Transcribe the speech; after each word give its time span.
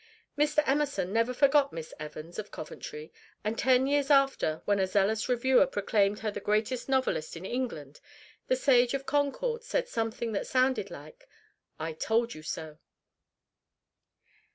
Mr. 0.35 0.63
Emerson 0.65 1.13
never 1.13 1.31
forgot 1.31 1.71
Miss 1.71 1.93
Evans 1.99 2.39
of 2.39 2.49
Coventry, 2.49 3.13
and 3.43 3.55
ten 3.55 3.85
years 3.85 4.09
after, 4.09 4.63
when 4.65 4.79
a 4.79 4.87
zealous 4.87 5.29
reviewer 5.29 5.67
proclaimed 5.67 6.21
her 6.21 6.31
the 6.31 6.39
greatest 6.39 6.89
novelist 6.89 7.37
in 7.37 7.45
England, 7.45 8.01
the 8.47 8.55
sage 8.55 8.95
of 8.95 9.05
Concord 9.05 9.63
said 9.63 9.87
something 9.87 10.31
that 10.31 10.47
sounded 10.47 10.89
like 10.89 11.29
"I 11.79 11.93
told 11.93 12.33
you 12.33 12.41
so." 12.41 12.79